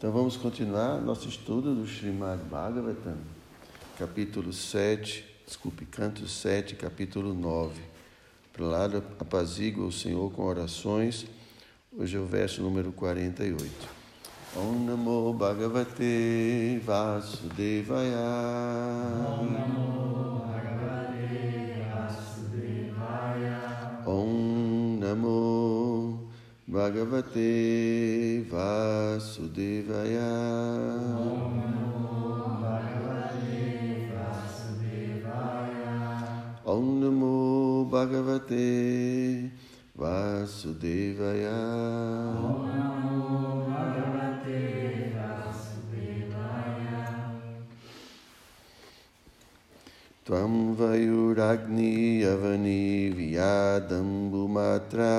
[0.00, 3.18] Então vamos continuar nosso estudo do Srimad Bhagavatam,
[3.98, 7.82] capítulo 7, desculpe, canto 7, capítulo 9.
[8.50, 8.86] Para lá
[9.18, 11.26] apazigua o Senhor com orações.
[11.94, 13.70] Hoje é o verso número 48.
[14.56, 18.16] Om Namo Bhagavate Vasudevaya.
[19.28, 23.60] Om Namo Bhagavate Vasudevaya.
[24.06, 25.49] Om Namo
[26.70, 30.30] Bhagavate Vasudevaya.
[31.18, 31.58] Om
[32.62, 35.98] Bhagavate Vasudevaya.
[36.64, 39.50] Om Namo Bhagavate
[39.98, 41.58] Vasudevaya.
[42.38, 47.02] Om Namo Bhagavate Vasudevaya.
[50.24, 55.18] Tvam Vayuragni Avani Vyadambumatra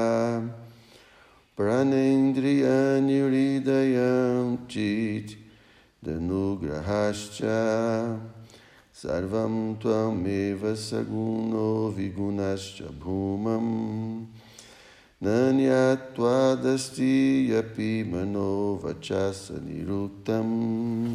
[1.61, 5.37] Pranendriyani Hridayam Chit
[6.03, 8.17] Danugrahascha
[8.91, 14.25] Sarvam Tvameva Saguno Vigunascha Bhumam
[15.21, 18.79] Nanyatwadasti Yapi Mano
[19.63, 21.13] Niruktam.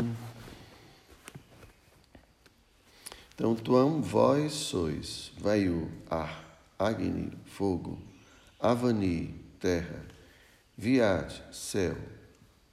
[3.34, 6.44] Então, Tuam, vós sois, Vayu, ar,
[6.78, 7.98] Agni, fogo,
[8.60, 10.15] Avani, terra,
[10.78, 11.96] Viad, céu,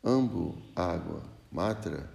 [0.03, 2.11] Ambu, água, Matra,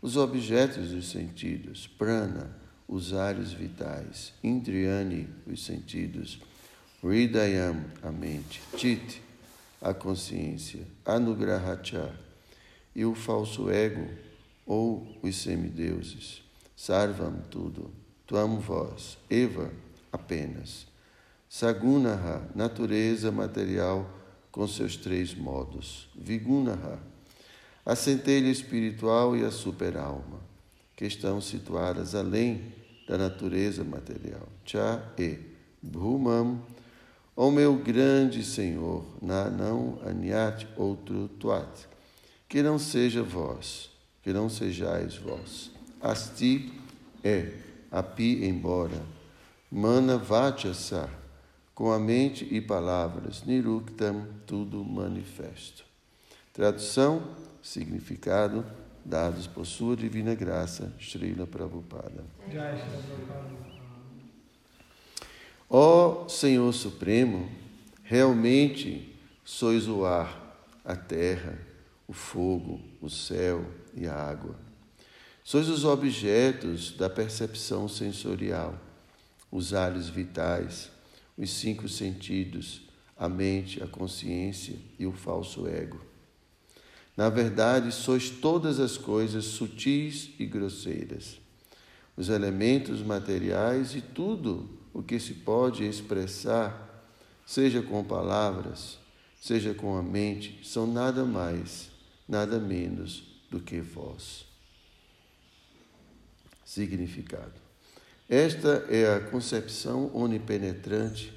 [0.00, 2.56] os objetos dos sentidos, Prana,
[2.88, 6.40] os ares vitais, Indriani, os sentidos,
[7.04, 9.20] Hridayam, a mente, Chit,
[9.82, 12.18] a consciência, Anugrahacha,
[12.94, 14.08] e o falso ego,
[14.64, 16.42] ou os semideuses,
[16.74, 17.92] Sarvam, tudo,
[18.26, 19.70] Tuam, vós, Eva,
[20.10, 20.86] apenas,
[21.46, 24.16] Sagunaha, natureza material
[24.56, 26.98] com seus três modos, Vigunaha,
[27.84, 30.40] a centelha espiritual e a superalma,
[30.96, 32.72] que estão situadas além
[33.06, 35.38] da natureza material, Cha e
[35.82, 36.64] Bhumam,
[37.36, 39.98] Ó meu grande Senhor, na não
[40.74, 41.86] outro tuat,
[42.48, 43.90] que não seja vós,
[44.22, 45.70] que não sejais vós.
[46.00, 46.72] Asti
[47.22, 47.52] é,
[47.90, 49.02] api embora,
[49.70, 51.10] mana vachasa,
[51.76, 55.84] com a mente e palavras, niruktam, tudo manifesto.
[56.50, 58.64] Tradução, significado,
[59.04, 62.24] dados por sua divina graça, Srila Prabhupada.
[65.68, 67.46] Ó Senhor Supremo,
[68.02, 69.14] realmente
[69.44, 71.58] sois o ar, a terra,
[72.08, 73.62] o fogo, o céu
[73.94, 74.56] e a água.
[75.44, 78.80] Sois os objetos da percepção sensorial,
[79.52, 80.95] os ares vitais,
[81.36, 82.82] os cinco sentidos,
[83.16, 86.00] a mente, a consciência e o falso ego.
[87.16, 91.40] Na verdade, sois todas as coisas sutis e grosseiras,
[92.16, 97.04] os elementos materiais e tudo o que se pode expressar,
[97.46, 98.98] seja com palavras,
[99.40, 101.90] seja com a mente, são nada mais,
[102.28, 104.44] nada menos do que vós.
[106.64, 107.65] Significado.
[108.28, 111.32] Esta é a concepção onipenetrante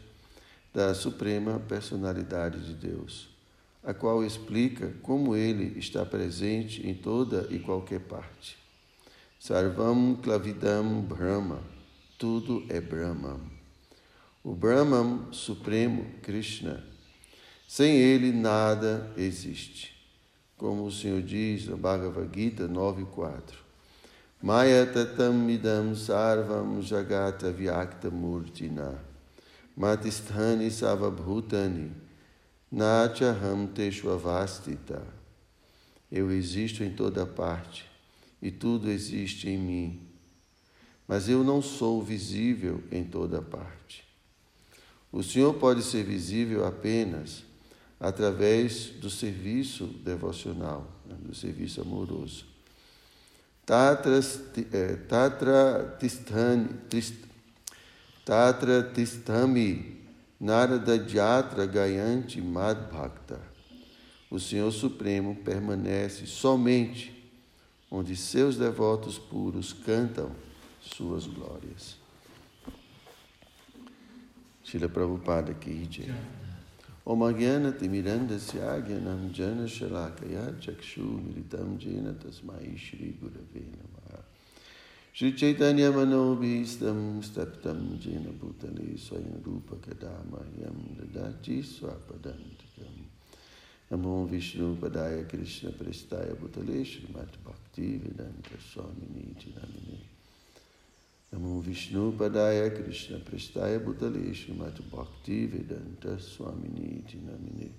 [0.73, 3.29] da Suprema Personalidade de Deus,
[3.83, 8.57] a qual explica como ele está presente em toda e qualquer parte.
[9.39, 11.61] Sarvam Klavidam Brahma
[12.19, 13.39] tudo é Brahman.
[14.44, 16.83] O Brahman Supremo, Krishna,
[17.66, 19.95] sem ele nada existe.
[20.57, 23.69] Como o Senhor diz no Bhagavad Gita 9.4.
[24.41, 28.97] Maya tatam midam sarvam jagata vyakta murtina
[29.77, 31.91] matisthani savabhutani
[32.72, 35.01] nachaham teshwavastita.
[36.11, 37.85] Eu existo em toda parte
[38.41, 40.09] e tudo existe em mim
[41.09, 44.07] mas eu não sou visível em toda parte.
[45.11, 47.44] O Senhor pode ser visível apenas
[48.00, 52.45] através do serviço devocional, né, do serviço amoroso.
[53.69, 54.19] Tatra,
[58.25, 59.98] tatra tistami
[60.39, 63.39] narada jatra gayanti madbhakta.
[64.31, 67.13] O Senhor Supremo permanece somente
[67.92, 70.31] onde seus devotos puros cantam
[70.81, 71.95] suas glórias.
[74.63, 76.38] Shila Prabhupada ki jai.
[77.09, 84.21] ומגנת עם אילנדה סייגנם ג'נה שלה כיד שקשו מריתם ג'ינה תסמאי שרי גורבי נמר.
[85.19, 93.01] श्री चैतन्य मनोभीष्टम स्तप्तम जेन भूतले स्वयं रूप कदामह्यम ददाचि स्वापदंतिकम
[93.91, 100.00] नमो विष्णुपदाय कृष्णपृष्ठाय भूतले श्रीमद्भक्ति वेदांत स्वामिनी चिनामिनी
[101.31, 107.71] Namo Vishnu Padaya Krishna Prestaya Bhutale Srimati Bhakti Vedanta Swami Niti Namine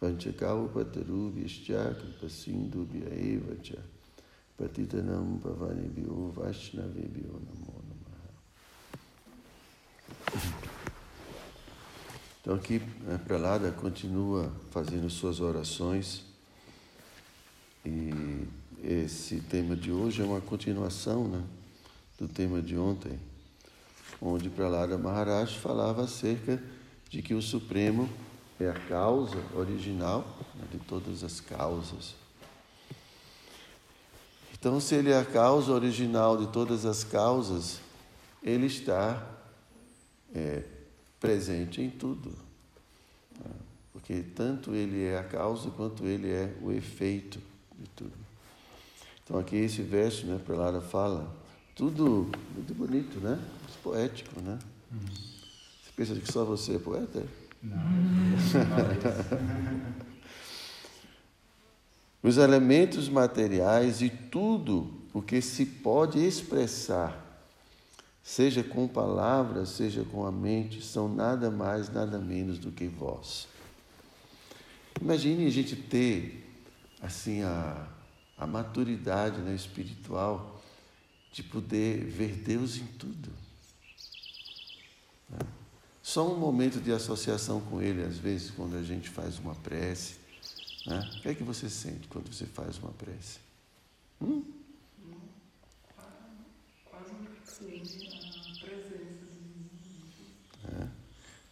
[0.00, 3.76] Vanchakau Pataru Vishcha Kripasindu Bhyaeva Cha
[4.58, 8.16] Patitanam Pavani Bhyo Vaishnavi Bhyo Namo Namaha
[12.40, 12.80] Então aqui
[13.12, 16.24] a Pralada continua fazendo suas orações.
[17.84, 18.46] E
[18.82, 21.42] esse tema de hoje é uma continuação né,
[22.18, 23.18] do tema de ontem,
[24.20, 26.62] onde Pralada Maharaj falava acerca
[27.08, 28.08] de que o Supremo
[28.58, 30.24] é a causa original
[30.54, 32.14] né, de todas as causas.
[34.58, 37.80] Então, se ele é a causa original de todas as causas,
[38.42, 39.24] ele está
[40.34, 40.62] é,
[41.20, 42.46] presente em tudo.
[44.06, 47.40] Porque tanto ele é a causa quanto ele é o efeito
[47.76, 48.12] de tudo.
[49.24, 51.34] Então aqui esse verso, né, Lara fala,
[51.76, 53.36] tudo muito bonito, né?
[53.36, 54.58] Muito poético, né?
[54.90, 57.22] Você pensa que só você é poeta?
[57.62, 57.78] Não.
[62.22, 67.24] Os elementos materiais e tudo o que se pode expressar
[68.22, 73.46] seja com palavras, seja com a mente, são nada mais, nada menos do que vós.
[75.00, 76.42] Imagine a gente ter
[77.02, 77.86] assim a,
[78.38, 80.55] a maturidade né, espiritual
[81.36, 83.30] de poder ver Deus em tudo.
[85.28, 85.38] Né?
[86.02, 90.14] Só um momento de associação com Ele, às vezes, quando a gente faz uma prece.
[90.86, 90.98] Né?
[90.98, 93.38] O que é que você sente quando você faz uma prece?
[94.18, 94.42] Hum?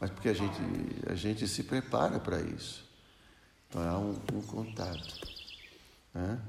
[0.01, 0.61] mas porque a gente,
[1.09, 2.85] a gente se prepara para isso.
[3.69, 5.15] Então há um, um contato.
[6.13, 6.41] Né?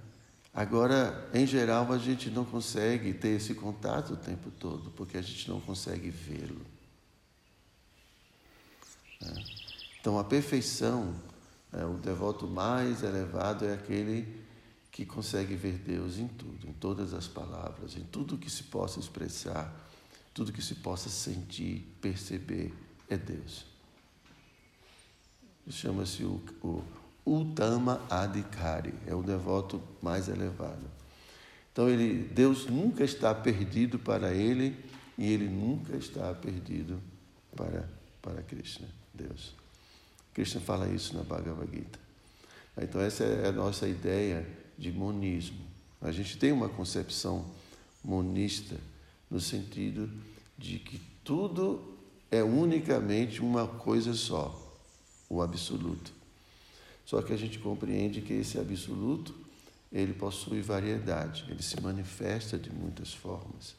[0.56, 5.22] Agora, em geral, a gente não consegue ter esse contato o tempo todo, porque a
[5.22, 6.62] gente não consegue vê-lo.
[9.20, 9.46] Né?
[10.00, 11.14] Então, a perfeição,
[11.74, 14.46] né, o devoto mais elevado é aquele
[14.94, 18.98] que consegue ver Deus em tudo, em todas as palavras, em tudo que se possa
[18.98, 19.76] expressar,
[20.34, 22.74] tudo que se possa sentir, perceber
[23.10, 23.66] é Deus.
[25.70, 26.82] Chama-se o, o
[27.26, 30.86] Utama Adhikari, é o devoto mais elevado.
[31.72, 34.76] Então ele, Deus nunca está perdido para ele
[35.18, 37.02] e ele nunca está perdido
[37.56, 37.90] para,
[38.22, 39.56] para Krishna, Deus.
[40.34, 42.00] Krishna fala isso na Bhagavad Gita.
[42.78, 44.48] Então essa é a nossa ideia
[44.78, 45.66] de monismo.
[46.02, 47.46] A gente tem uma concepção
[48.04, 48.76] monista
[49.30, 50.10] no sentido
[50.58, 51.98] de que tudo
[52.30, 54.78] é unicamente uma coisa só,
[55.30, 56.14] o absoluto.
[57.06, 59.34] Só que a gente compreende que esse absoluto,
[59.92, 63.76] ele possui variedade, ele se manifesta de muitas formas.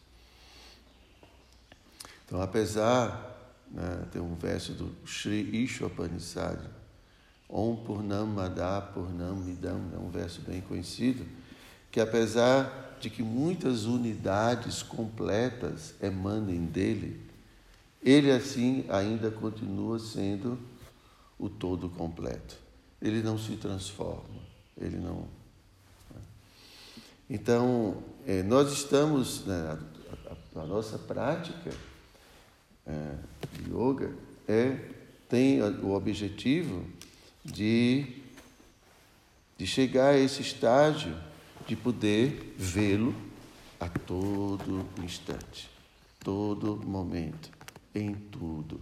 [2.24, 6.58] Então, apesar, né, tem um verso do Sri Ishopanishad,
[7.48, 11.24] Om Purnam Madha Purnam Midam, é um verso bem conhecido,
[11.90, 17.20] que apesar de que muitas unidades completas emanem dele,
[18.02, 20.58] ele assim ainda continua sendo
[21.38, 22.65] o todo completo.
[23.00, 24.40] Ele não se transforma,
[24.80, 25.28] ele não.
[26.10, 26.20] Né?
[27.28, 29.78] Então, é, nós estamos, né,
[30.24, 31.72] a, a, a, nossa prática
[32.86, 33.14] é,
[33.52, 34.14] de yoga
[34.48, 34.78] é,
[35.28, 36.84] tem o objetivo
[37.44, 38.22] de,
[39.58, 41.16] de chegar a esse estágio
[41.66, 43.14] de poder vê-lo
[43.78, 45.68] a todo instante,
[46.20, 47.50] todo momento
[47.94, 48.80] em tudo.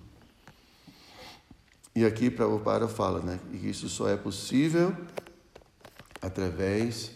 [1.94, 4.96] E aqui Prabhupada fala né, que isso só é possível
[6.20, 7.12] através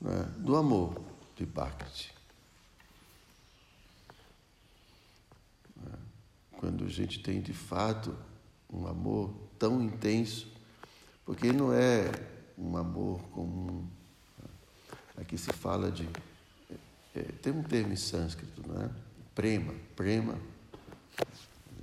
[0.00, 1.00] né, do amor
[1.34, 2.12] de Bhakti.
[6.58, 8.16] Quando a gente tem de fato
[8.72, 10.52] um amor tão intenso,
[11.24, 12.10] porque não é
[12.58, 13.86] um amor comum.
[14.38, 14.48] Né.
[15.18, 16.08] Aqui se fala de.
[17.14, 18.90] É, tem um termo em sânscrito, não é?
[19.34, 19.74] Prema.
[19.94, 20.38] Prema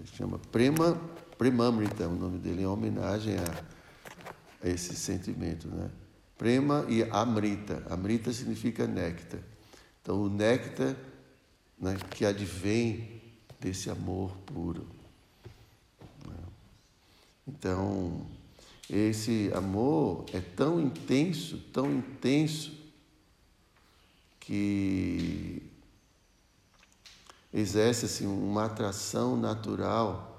[0.06, 1.00] chama Prema,
[1.42, 3.64] Premamrita, o nome dele, em homenagem a,
[4.64, 5.90] a esse sentimento, né?
[6.38, 7.84] Prema e Amrita.
[7.90, 9.40] Amrita significa néctar.
[10.00, 10.96] Então, o néctar
[11.80, 13.24] né, que advém
[13.60, 14.86] desse amor puro.
[16.28, 16.36] Né?
[17.48, 18.24] Então,
[18.88, 22.72] esse amor é tão intenso, tão intenso,
[24.40, 25.64] que
[27.52, 30.31] exerce assim, uma atração natural é,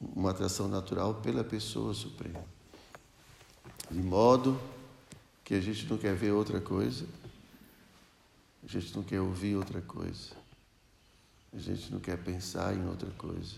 [0.00, 2.44] uma atração natural pela pessoa suprema.
[3.90, 4.60] De modo
[5.44, 7.06] que a gente não quer ver outra coisa,
[8.62, 10.32] a gente não quer ouvir outra coisa,
[11.52, 13.56] a gente não quer pensar em outra coisa.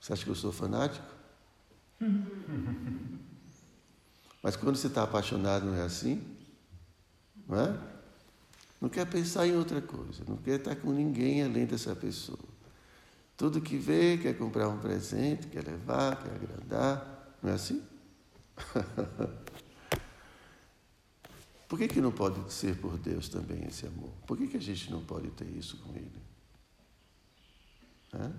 [0.00, 1.06] Você acha que eu sou fanático?
[4.42, 6.22] Mas quando você está apaixonado, não é assim?
[7.46, 7.78] Não é?
[8.80, 12.49] Não quer pensar em outra coisa, não quer estar com ninguém além dessa pessoa.
[13.40, 17.34] Tudo que vê, quer comprar um presente, quer levar, quer agradar.
[17.42, 17.82] Não é assim?
[21.66, 24.10] Por que, que não pode ser por Deus também esse amor?
[24.26, 26.20] Por que, que a gente não pode ter isso com Ele?
[28.12, 28.30] É?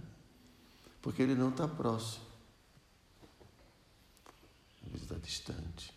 [1.01, 2.23] Porque Ele não está próximo.
[4.85, 5.91] Às vezes está distante.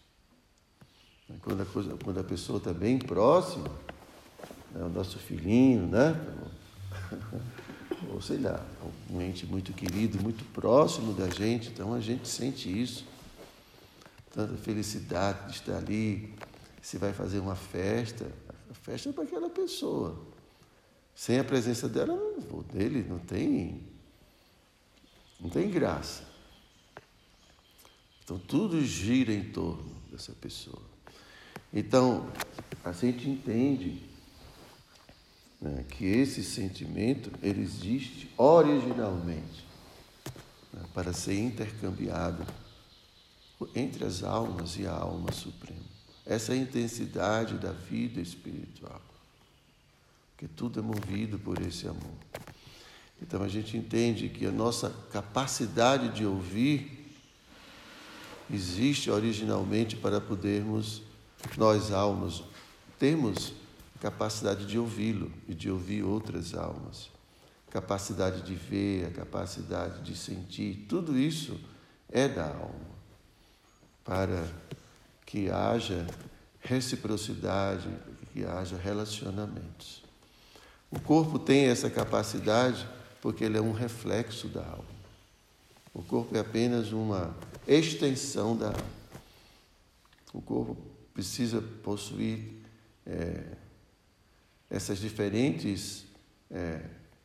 [1.42, 3.68] Quando a, coisa, quando a pessoa está bem próxima,
[4.74, 6.14] é o nosso filhinho, né?
[8.12, 8.64] Ou sei lá,
[9.10, 13.06] um ente muito querido, muito próximo da gente, então a gente sente isso.
[14.32, 16.34] Tanta felicidade de estar ali,
[16.82, 18.30] se vai fazer uma festa,
[18.70, 20.20] a festa é para aquela pessoa.
[21.14, 22.18] Sem a presença dela,
[22.72, 23.82] dele não tem,
[25.40, 26.24] não tem graça.
[28.24, 30.82] Então tudo gira em torno dessa pessoa.
[31.72, 32.32] Então,
[32.84, 34.00] a gente entende
[35.64, 39.64] né, que esse sentimento ele existe originalmente
[40.72, 42.46] né, para ser intercambiado
[43.74, 45.94] entre as almas e a alma suprema
[46.26, 49.00] essa intensidade da vida espiritual.
[50.30, 52.14] Porque tudo é movido por esse amor.
[53.20, 57.12] Então a gente entende que a nossa capacidade de ouvir
[58.52, 61.02] existe originalmente para podermos,
[61.56, 62.42] nós almas,
[62.98, 63.52] temos
[64.00, 67.10] capacidade de ouvi-lo e de ouvir outras almas.
[67.70, 71.58] Capacidade de ver, a capacidade de sentir, tudo isso
[72.08, 72.94] é da alma.
[74.04, 74.46] Para
[75.24, 76.06] que haja
[76.60, 77.88] reciprocidade,
[78.32, 80.02] que haja relacionamentos.
[80.90, 82.86] O corpo tem essa capacidade
[83.20, 84.94] porque ele é um reflexo da alma.
[85.94, 87.34] O corpo é apenas uma
[87.66, 88.94] extensão da alma.
[90.32, 90.76] O corpo
[91.12, 92.60] precisa possuir
[93.06, 93.44] é,
[94.74, 96.04] essas diferentes
[96.50, 96.80] é,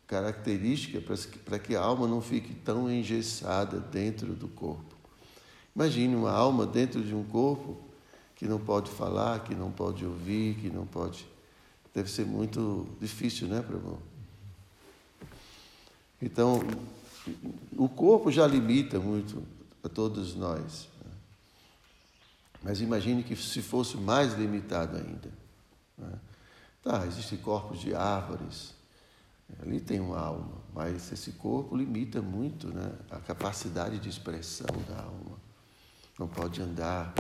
[0.06, 4.96] características para que a alma não fique tão engessada dentro do corpo.
[5.76, 7.82] Imagine uma alma dentro de um corpo
[8.36, 11.26] que não pode falar, que não pode ouvir, que não pode.
[11.92, 14.00] Deve ser muito difícil, né, Prabhu?
[16.22, 16.62] Então,
[17.76, 19.42] o corpo já limita muito
[19.84, 20.88] a todos nós.
[21.04, 21.12] Né?
[22.62, 25.32] Mas imagine que se fosse mais limitado ainda.
[25.98, 26.20] Né?
[26.82, 28.74] Tá, existem corpos de árvores,
[29.62, 35.02] ali tem uma alma, mas esse corpo limita muito né, a capacidade de expressão da
[35.04, 35.38] alma.
[36.18, 37.14] Não pode andar.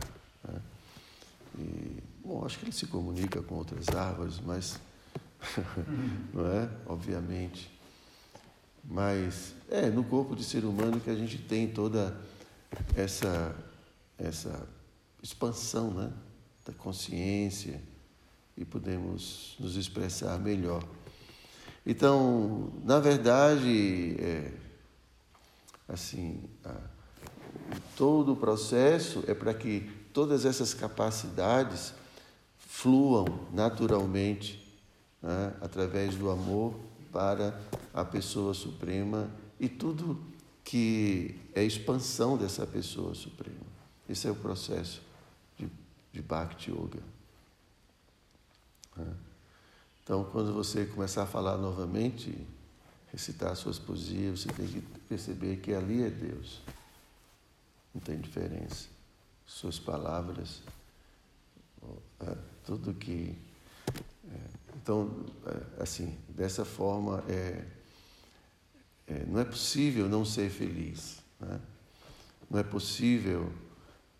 [0.43, 0.61] Né?
[1.57, 4.79] E, bom, acho que ele se comunica com outras árvores, mas.
[6.33, 6.69] não é?
[6.85, 7.71] Obviamente.
[8.83, 12.19] Mas é no corpo de ser humano que a gente tem toda
[12.95, 13.55] essa,
[14.17, 14.67] essa
[15.21, 16.13] expansão né?
[16.65, 17.81] da consciência
[18.59, 20.83] e podemos nos expressar melhor.
[21.85, 24.51] Então, na verdade, é,
[25.87, 26.75] assim, a,
[27.95, 31.93] todo o processo é para que todas essas capacidades
[32.57, 34.61] fluam naturalmente
[35.21, 36.75] né, através do amor
[37.13, 37.57] para
[37.93, 40.21] a pessoa suprema e tudo
[40.65, 43.69] que é expansão dessa pessoa suprema.
[44.07, 45.01] Esse é o processo
[45.57, 45.69] de,
[46.11, 47.18] de Bhakti Yoga.
[48.99, 49.15] Né.
[50.03, 52.47] Então, quando você começar a falar novamente,
[53.11, 56.61] recitar suas poesias, você tem que perceber que ali é Deus.
[57.93, 58.99] Não tem diferença
[59.49, 60.61] suas palavras,
[62.19, 63.35] é, tudo que.
[64.31, 64.37] É,
[64.75, 67.65] então, é, assim, dessa forma, é,
[69.07, 71.19] é, não é possível não ser feliz.
[71.39, 71.59] Né?
[72.49, 73.51] Não é possível,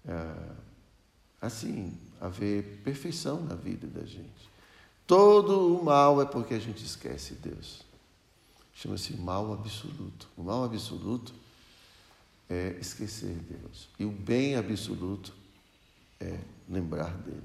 [0.05, 0.55] é,
[1.39, 4.49] assim, haver perfeição na vida da gente.
[5.09, 7.81] Todo o mal é porque a gente esquece Deus.
[8.75, 10.27] Chama-se mal absoluto.
[10.37, 11.33] O mal absoluto
[12.47, 13.89] é esquecer Deus.
[13.97, 15.33] E o bem absoluto
[16.19, 16.37] é
[16.69, 17.41] lembrar dele.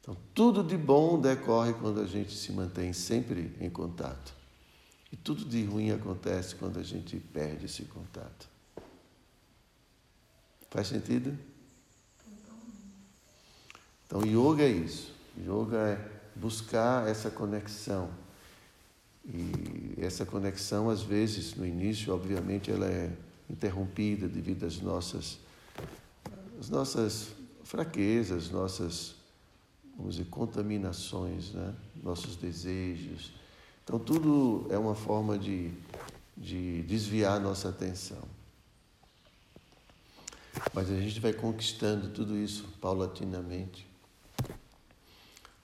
[0.00, 4.32] Então, tudo de bom decorre quando a gente se mantém sempre em contato.
[5.10, 8.48] E tudo de ruim acontece quando a gente perde esse contato.
[10.70, 11.36] Faz sentido?
[14.06, 15.12] Então, yoga é isso.
[15.36, 18.10] Yoga é buscar essa conexão.
[19.24, 23.10] E essa conexão, às vezes, no início, obviamente, ela é
[23.50, 25.38] interrompida devido às nossas,
[26.60, 27.28] às nossas
[27.64, 29.16] fraquezas, nossas,
[29.96, 31.74] vamos dizer, contaminações, né?
[32.02, 33.32] nossos desejos.
[33.82, 35.72] Então, tudo é uma forma de,
[36.36, 38.22] de desviar nossa atenção.
[40.72, 43.85] Mas a gente vai conquistando tudo isso paulatinamente,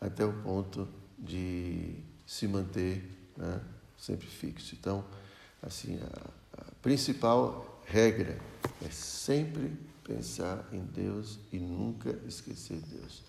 [0.02, 1.94] até o ponto de
[2.26, 3.60] se manter né,
[3.96, 4.74] sempre fixo.
[4.74, 5.04] Então,
[5.62, 8.38] assim, a, a principal regra
[8.84, 13.22] é sempre pensar em Deus e nunca esquecer Deus.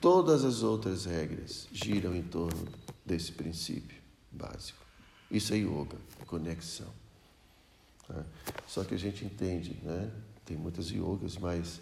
[0.00, 2.68] Todas as outras regras giram em torno
[3.04, 4.84] desse princípio básico.
[5.30, 6.92] Isso é yoga, conexão.
[8.08, 8.24] Né?
[8.68, 10.10] Só que a gente entende, né?
[10.44, 11.80] tem muitas yogas, mas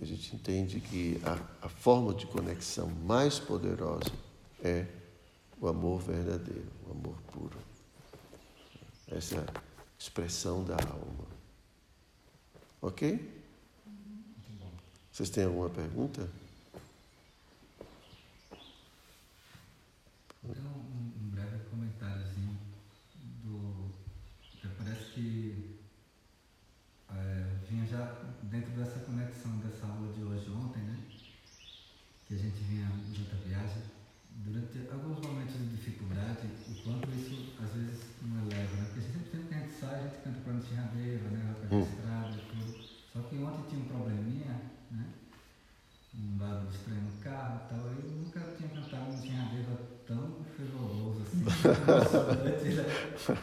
[0.00, 4.12] a gente entende que a, a forma de conexão mais poderosa
[4.62, 4.86] é
[5.60, 7.58] o amor verdadeiro, o amor puro.
[9.08, 9.46] Essa
[9.98, 11.26] expressão da alma.
[12.82, 13.42] Ok?
[15.10, 16.28] Vocês têm alguma pergunta?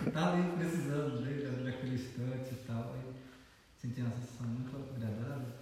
[0.08, 2.94] Estava ali precisando dele, naquele instante e tal.
[2.94, 3.14] Aí
[3.82, 5.54] senti uma sensação muito agradável.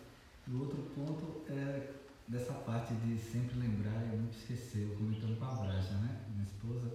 [0.47, 1.91] E o outro ponto é
[2.27, 4.87] dessa parte de sempre lembrar e nunca esquecer.
[4.89, 6.25] Eu comentando com a Braja, né?
[6.29, 6.91] Minha esposa,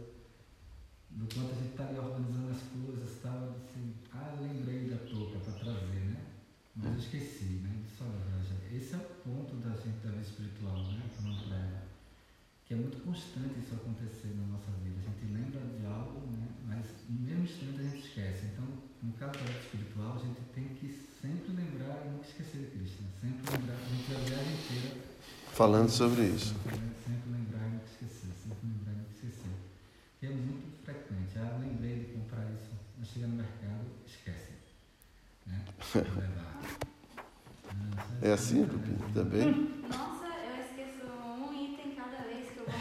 [1.11, 3.37] do quanto a gente está ali organizando as coisas e tal.
[3.37, 6.35] Eu disse, ah, lembrei da touca para trazer, né?
[6.76, 7.73] Mas eu esqueci, né?
[8.00, 11.02] Olha, Braja, esse é o ponto da gente da vida espiritual, né?
[12.67, 14.97] Que é muito constante isso acontecer na nossa vida.
[14.99, 16.49] A gente lembra de algo, né?
[16.67, 18.47] mas no mesmo instante a gente esquece.
[18.52, 18.67] Então,
[19.02, 20.89] no caso da vida espiritual, a gente tem que
[21.23, 23.02] sempre lembrar e nunca esquecer de Cristo.
[23.02, 23.08] Né?
[23.23, 25.00] Sempre lembrar, a gente a viagem inteira.
[25.52, 26.54] Falando sobre isso.
[27.06, 29.54] Sempre lembrar e nunca esquecer, sempre lembrar e nunca esquecer.
[30.21, 31.39] E é muito frequente.
[31.39, 32.75] Ah, lembrei de comprar isso.
[32.99, 34.52] Mas chega no mercado, esquece.
[35.47, 35.65] Né?
[35.95, 36.55] Levar.
[38.26, 39.71] É assim, Pupim, também?
[39.89, 42.75] Nossa, eu esqueço um item cada vez que eu vou.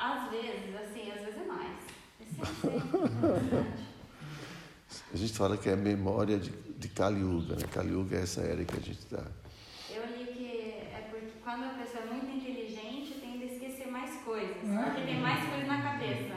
[0.00, 1.78] Às vezes, assim, às vezes é mais.
[5.12, 7.62] A gente fala que é memória de, de Kali Yuga, né?
[7.70, 9.22] Kali Yuga é essa era que a gente está.
[9.88, 10.46] Eu li que
[10.92, 14.56] é porque quando a pessoa é muito inteligente, tende a esquecer mais coisas.
[14.56, 16.34] Porque tem mais coisas na cabeça.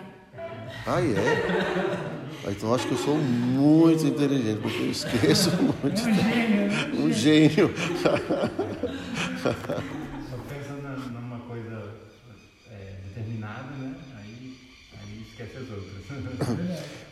[0.86, 1.97] Ah, é?
[2.48, 6.02] Ah, então acho que eu sou muito inteligente, porque eu esqueço muito.
[6.98, 7.68] Um gênio.
[7.68, 7.74] Um gênio.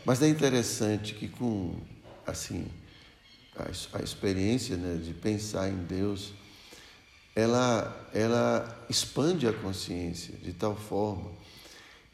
[0.06, 1.74] Mas é interessante que com
[2.26, 2.64] assim
[3.54, 6.32] a, a experiência né, de pensar em Deus,
[7.34, 11.30] ela, ela expande a consciência de tal forma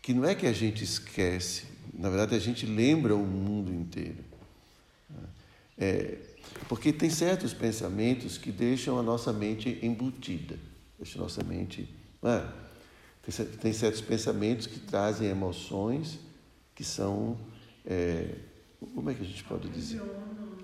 [0.02, 4.24] que não é que a gente esquece, na verdade a gente lembra o mundo inteiro.
[5.78, 6.18] É,
[6.68, 10.58] porque tem certos pensamentos que deixam a nossa mente embutida,
[10.98, 11.88] deixam a nossa mente.
[12.22, 12.46] É?
[13.22, 16.18] Tem, tem certos pensamentos que trazem emoções
[16.74, 17.38] que são
[17.84, 18.36] é,
[18.94, 20.02] como é que a gente pode dizer?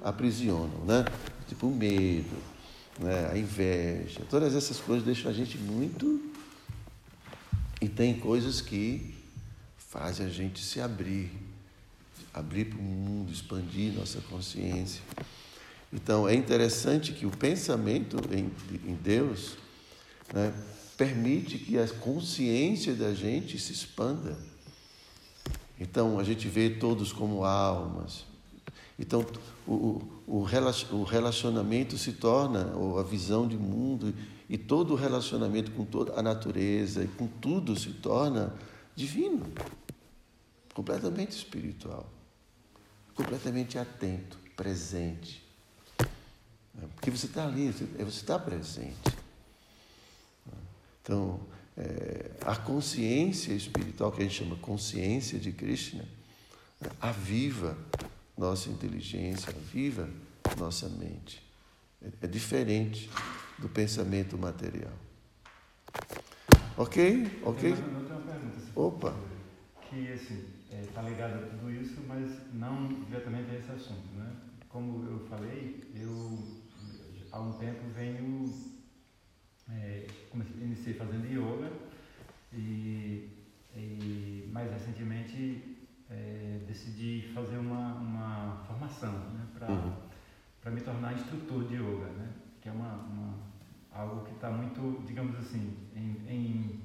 [0.03, 1.05] Aprisionam, né?
[1.49, 2.37] Tipo o medo,
[2.99, 3.31] né?
[3.33, 6.21] a inveja, todas essas coisas deixam a gente muito.
[7.81, 9.15] E tem coisas que
[9.89, 11.31] fazem a gente se abrir,
[12.33, 15.03] abrir para o mundo, expandir nossa consciência.
[15.93, 18.51] Então é interessante que o pensamento em,
[18.89, 19.57] em Deus
[20.33, 20.53] né,
[20.97, 24.37] permite que a consciência da gente se expanda.
[25.81, 28.25] Então, a gente vê todos como almas.
[28.99, 29.25] Então,
[29.65, 30.43] o, o,
[30.91, 34.13] o relacionamento se torna, ou a visão de mundo,
[34.51, 38.53] e todo o relacionamento com toda a natureza e com tudo se torna
[38.99, 39.47] divino,
[40.75, 42.11] completamente espiritual,
[43.15, 45.47] completamente atento, presente.
[46.97, 48.97] Porque você está ali, você está presente.
[51.01, 51.41] Então,
[51.77, 56.05] é, a consciência espiritual, que a gente chama consciência de Krishna,
[56.81, 57.79] né, aviva
[58.37, 60.11] nossa inteligência, aviva
[60.59, 61.41] nossa mente.
[62.03, 63.09] É, é diferente
[63.59, 64.93] do pensamento material.
[66.77, 67.41] Ok?
[67.45, 67.71] Ok?
[67.71, 68.68] Eu tenho uma pergunta.
[68.79, 69.13] Opa!
[69.91, 74.37] que assim está é, ligado a tudo isso, mas não diretamente a esse assunto, né?
[74.69, 76.39] Como eu falei, eu
[77.33, 78.55] há um tempo venho
[79.69, 81.73] é, comecei, iniciei fazendo yoga
[82.53, 83.29] e,
[83.75, 85.77] e mais recentemente
[86.09, 90.73] é, decidi fazer uma, uma formação né, para uhum.
[90.73, 92.33] me tornar instrutor de yoga, né?
[92.63, 93.35] que é uma, uma
[93.91, 96.81] algo que está muito, digamos assim, em, em,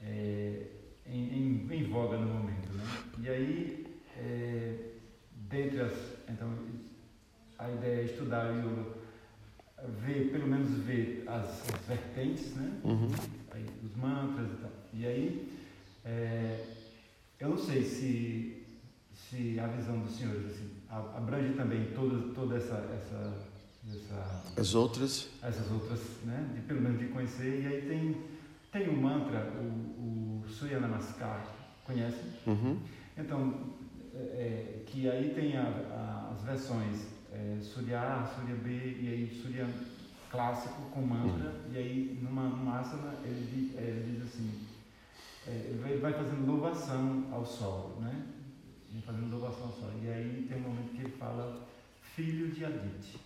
[0.00, 0.79] é,
[1.10, 2.72] em, em, em, voga no momento.
[2.72, 2.84] Né?
[3.18, 4.74] E aí, é,
[5.48, 5.92] dentre as.
[6.28, 6.52] Então,
[7.58, 9.00] a ideia é estudar yoga
[10.04, 12.80] ver, pelo menos ver as, as vertentes, né?
[12.84, 13.08] Uhum.
[13.50, 14.70] Aí, os mantras e tal.
[14.94, 15.52] E aí,
[16.04, 16.64] é,
[17.38, 18.62] eu não sei se,
[19.14, 23.34] se a visão dos senhores assim, abrange também toda, toda essa, essa,
[23.88, 24.60] essa...
[24.60, 25.30] As outras?
[25.42, 26.50] Essas outras, né?
[26.54, 27.62] De, pelo menos de conhecer.
[27.62, 28.16] E aí tem,
[28.70, 31.44] tem um mantra, o, o Surya Namaskar,
[31.84, 32.22] conhece?
[32.46, 32.78] Uhum.
[33.16, 33.54] Então,
[34.14, 39.08] é, é, que aí tem a, a, as versões é, Surya A, Surya B, e
[39.08, 39.68] aí Surya
[40.30, 41.72] clássico com mantra, uhum.
[41.72, 44.66] e aí numa, numa asana ele, ele diz assim,
[45.46, 48.26] é, ele vai fazendo louvação ao sol, né?
[48.90, 49.90] Ele fazendo louvação ao sol.
[50.02, 51.66] E aí tem um momento que ele fala
[52.02, 53.18] filho de Adite.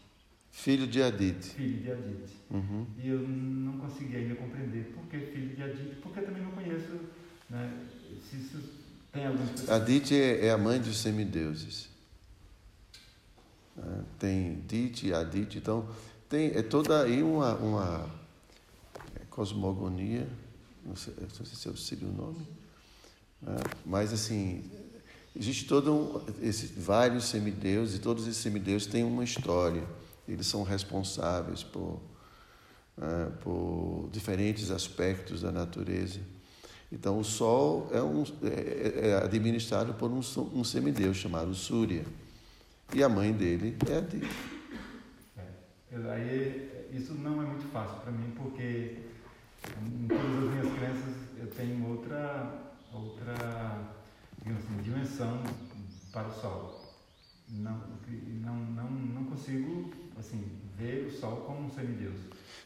[0.55, 1.51] Filho de Adite.
[1.51, 2.33] Filho de Adite.
[2.49, 2.87] Uhum.
[2.97, 6.53] E eu não consegui ainda compreender por que filho de Adite, porque eu também não
[6.53, 7.01] conheço,
[7.51, 7.85] né?
[8.23, 8.63] Se isso
[9.13, 9.45] tem algum...
[9.69, 11.89] Adite é, é a mãe dos semideuses.
[13.77, 14.05] Né?
[14.19, 15.87] Tem Dite, Adite, então
[16.29, 18.11] tem é toda aí uma, uma
[19.17, 20.27] é, cosmogonia,
[20.87, 22.47] não sei, não sei se seria o nome,
[23.43, 23.57] né?
[23.85, 24.65] mas assim,
[25.37, 29.85] existe todo um, esse, vários semideuses e todos esses semideuses têm uma história,
[30.27, 32.01] eles são responsáveis por,
[32.97, 36.21] né, por diferentes aspectos da natureza.
[36.91, 40.21] Então, o Sol é, um, é, é administrado por um,
[40.55, 42.05] um semideus chamado Surya.
[42.93, 44.31] E a mãe dele é a dele.
[45.91, 48.99] É, aí, isso não é muito fácil para mim, porque
[49.83, 53.35] em todas as minhas crenças eu tenho outra, outra
[54.47, 55.43] assim, dimensão
[56.13, 56.85] para o sol.
[57.49, 57.83] Não,
[58.41, 60.43] não, não, não consigo assim,
[60.77, 62.17] ver o sol como um semideus.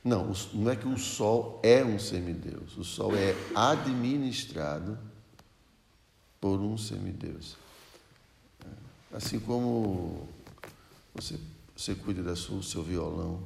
[0.04, 2.76] Não, não é que o sol é um semideus.
[2.76, 4.98] O sol é administrado
[6.40, 7.56] por um semideus.
[9.12, 10.28] Assim como
[11.14, 11.38] você,
[11.76, 13.42] você cuida do seu, seu violão.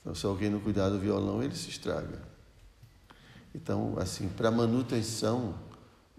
[0.00, 2.22] Então, se alguém não cuidar do violão, ele se estraga.
[3.54, 5.58] Então, assim, para manutenção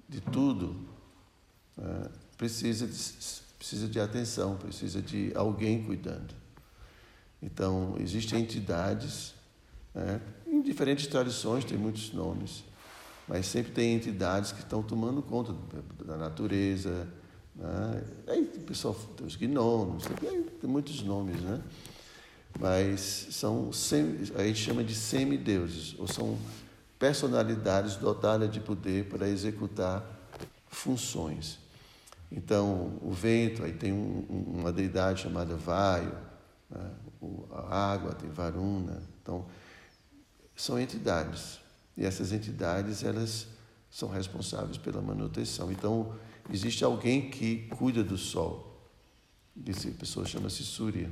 [0.07, 0.75] de tudo,
[1.77, 2.93] é, precisa, de,
[3.61, 6.33] precisa de atenção, precisa de alguém cuidando.
[7.39, 9.35] Então, existem entidades,
[9.93, 12.63] né, em diferentes tradições, tem muitos nomes,
[13.27, 15.55] mas sempre tem entidades que estão tomando conta
[16.03, 17.07] da natureza,
[17.55, 18.03] né?
[18.27, 20.05] Aí o pessoal tem os gnomos,
[20.59, 21.61] tem muitos nomes, né?
[22.59, 23.69] Mas são
[24.35, 26.35] a gente chama de semideuses, ou são
[26.97, 30.03] personalidades dotadas de poder para executar
[30.67, 31.59] funções.
[32.31, 36.15] Então, o vento, aí tem um, uma deidade chamada Vaio,
[36.69, 36.91] né?
[37.51, 39.03] a água tem Varuna.
[39.21, 39.45] Então,
[40.55, 41.59] são entidades.
[41.97, 43.47] E essas entidades, elas
[43.89, 45.71] são responsáveis pela manutenção.
[45.71, 46.15] Então,
[46.49, 48.89] existe alguém que cuida do sol.
[49.67, 51.11] Essa pessoa chama-se Surya.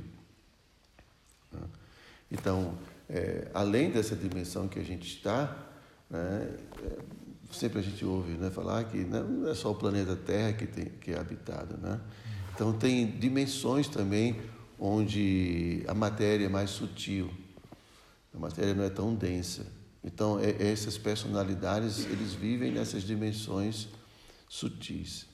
[2.30, 2.78] Então,
[3.08, 5.68] é, além dessa dimensão que a gente está,
[6.08, 6.56] né,
[7.52, 10.66] sempre a gente ouve né, falar que né, não é só o planeta Terra que,
[10.66, 11.76] tem, que é habitado.
[11.78, 12.00] Né?
[12.54, 14.40] Então, tem dimensões também
[14.78, 17.30] onde a matéria é mais sutil,
[18.34, 19.66] a matéria não é tão densa.
[20.02, 23.88] Então, é, essas personalidades, eles vivem nessas dimensões
[24.48, 25.26] sutis.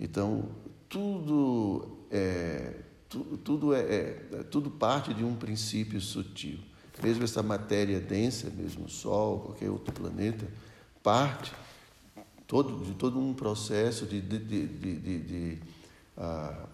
[0.00, 0.48] Então,
[0.88, 2.74] tudo é,
[3.08, 6.58] tudo, é, é, tudo parte de um princípio sutil.
[7.02, 10.46] Mesmo essa matéria densa, mesmo o Sol, qualquer outro planeta,
[11.02, 11.52] parte
[12.46, 15.58] todo, de todo um processo de, de, de, de, de
[16.16, 16.66] ah,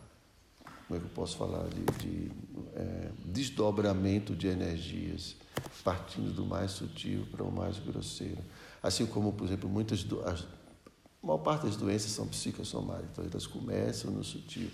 [0.87, 2.31] como é que eu posso falar, de,
[2.75, 5.35] é, desdobramento de energias,
[5.83, 8.39] partindo do mais sutil para o mais grosseiro.
[8.83, 13.25] Assim como, por exemplo, muitas do, as, a maior parte das doenças são psicossomáticas, então
[13.25, 14.71] elas começam no sutil.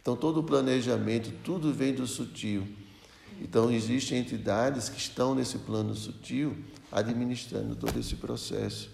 [0.00, 2.66] Então todo o planejamento, tudo vem do sutil.
[3.40, 6.56] Então existem entidades que estão nesse plano sutil
[6.90, 8.90] administrando todo esse processo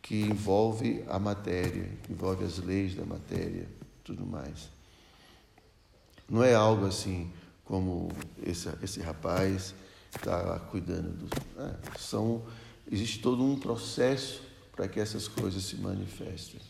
[0.00, 3.68] que envolve a matéria, envolve as leis da matéria,
[4.02, 4.70] tudo mais.
[6.28, 7.30] Não é algo assim
[7.64, 8.10] como
[8.42, 9.74] esse, esse rapaz
[10.14, 11.28] está cuidando do.
[11.62, 12.42] É, são,
[12.90, 14.42] existe todo um processo
[14.72, 16.60] para que essas coisas se manifestem.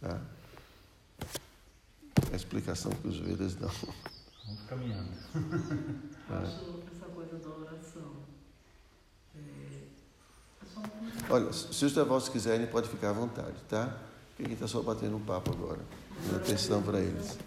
[0.00, 0.20] Tá?
[2.32, 3.70] A explicação que os Vedas dão.
[4.48, 5.10] Vamos caminhando.
[6.30, 8.12] Acho essa coisa da oração.
[9.36, 13.98] É, é Olha, se os devotos quiserem, pode ficar à vontade, tá?
[14.30, 15.80] Porque aqui está só batendo um papo agora.
[16.24, 17.38] Dando atenção para eles.